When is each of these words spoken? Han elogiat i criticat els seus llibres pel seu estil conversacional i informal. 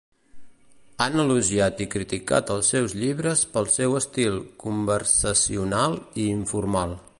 Han 1.03 1.19
elogiat 1.23 1.83
i 1.85 1.87
criticat 1.95 2.49
els 2.55 2.71
seus 2.75 2.97
llibres 3.01 3.45
pel 3.57 3.69
seu 3.75 3.99
estil 4.01 4.41
conversacional 4.67 5.99
i 6.25 6.29
informal. 6.41 7.01